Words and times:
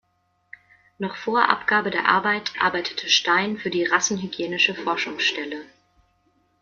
Noch 0.97 1.15
vor 1.15 1.47
Abgabe 1.47 1.91
der 1.91 2.07
Arbeit 2.07 2.53
arbeitete 2.59 3.07
Stein 3.07 3.59
für 3.59 3.69
die 3.69 3.85
Rassenhygienische 3.85 4.73
Forschungsstelle. 4.73 5.63